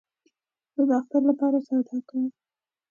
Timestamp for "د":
0.89-0.91